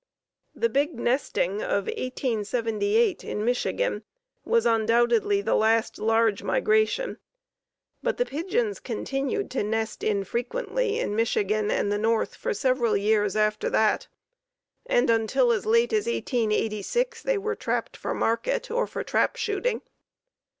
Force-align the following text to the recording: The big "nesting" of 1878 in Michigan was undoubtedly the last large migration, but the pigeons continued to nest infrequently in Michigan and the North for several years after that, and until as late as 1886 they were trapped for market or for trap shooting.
The 0.55 0.67
big 0.67 0.95
"nesting" 0.99 1.61
of 1.61 1.85
1878 1.85 3.23
in 3.23 3.45
Michigan 3.45 4.01
was 4.43 4.65
undoubtedly 4.65 5.41
the 5.41 5.53
last 5.53 5.99
large 5.99 6.41
migration, 6.41 7.19
but 8.01 8.17
the 8.17 8.25
pigeons 8.25 8.79
continued 8.79 9.51
to 9.51 9.61
nest 9.61 10.03
infrequently 10.03 10.97
in 10.99 11.15
Michigan 11.15 11.69
and 11.69 11.91
the 11.91 11.99
North 11.99 12.33
for 12.33 12.51
several 12.51 12.97
years 12.97 13.35
after 13.35 13.69
that, 13.69 14.07
and 14.87 15.07
until 15.11 15.51
as 15.51 15.67
late 15.67 15.93
as 15.93 16.07
1886 16.07 17.21
they 17.21 17.37
were 17.37 17.53
trapped 17.55 17.95
for 17.95 18.15
market 18.15 18.71
or 18.71 18.87
for 18.87 19.03
trap 19.03 19.35
shooting. 19.35 19.83